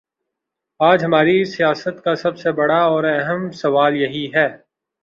[0.79, 4.47] آج ہماری سیاست کا سب سے بڑا اور اہم سوال یہی ہے؟